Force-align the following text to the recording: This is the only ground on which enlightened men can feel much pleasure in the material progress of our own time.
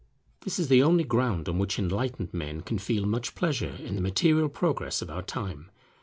This 0.43 0.57
is 0.57 0.67
the 0.67 0.81
only 0.81 1.03
ground 1.03 1.47
on 1.47 1.59
which 1.59 1.77
enlightened 1.77 2.33
men 2.33 2.61
can 2.61 2.79
feel 2.79 3.05
much 3.05 3.35
pleasure 3.35 3.75
in 3.75 3.93
the 3.93 4.01
material 4.01 4.49
progress 4.49 5.03
of 5.03 5.11
our 5.11 5.17
own 5.17 5.25
time. 5.25 5.71